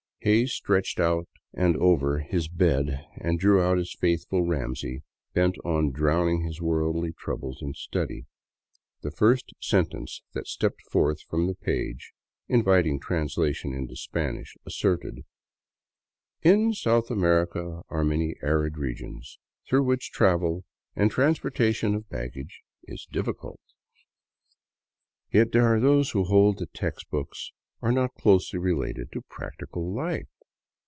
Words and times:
Hays 0.23 0.51
stretched 0.53 0.99
out 0.99 1.25
on— 1.25 1.25
and 1.65 1.77
over— 1.77 2.19
his 2.19 2.47
bed 2.47 3.07
and 3.15 3.39
drew 3.39 3.59
out 3.59 3.79
his 3.79 3.95
faithful 3.95 4.43
Ramsey, 4.43 5.01
bent 5.33 5.55
on 5.65 5.89
drowning 5.89 6.41
his 6.43 6.61
worldly 6.61 7.11
troubles 7.11 7.59
in 7.63 7.73
study. 7.73 8.27
The 9.01 9.09
first 9.09 9.53
sentence 9.59 10.21
that 10.33 10.45
stepped 10.45 10.83
forth 10.91 11.21
from 11.21 11.47
the 11.47 11.55
page, 11.55 12.13
inviting 12.47 12.99
translation 12.99 13.73
into 13.73 13.95
Spanish, 13.95 14.55
asserted: 14.63 15.15
*■* 15.21 15.23
In 16.43 16.73
South 16.73 17.09
America 17.09 17.81
are 17.89 18.03
many 18.03 18.35
arid 18.43 18.77
regions 18.77 19.39
through 19.67 19.85
which 19.85 20.11
travel 20.11 20.63
and 20.95 21.09
;lie 21.09 21.15
transportation 21.15 21.95
of 21.95 22.07
baggage 22.09 22.61
is 22.83 23.07
difficult." 23.11 23.59
47 25.31 25.31
VAGABONDING 25.31 25.31
DOWN 25.31 25.31
THE 25.31 25.39
ANDES 25.39 25.39
Yet 25.39 25.51
there 25.51 25.73
are 25.89 25.95
those 25.95 26.11
who 26.11 26.23
hold 26.25 26.59
that 26.59 26.75
text 26.75 27.09
books 27.09 27.51
are 27.83 27.91
not 27.91 28.13
closely 28.13 28.59
re 28.59 28.73
lated 28.83 29.09
to 29.11 29.19
practical 29.21 29.91
life 29.91 30.27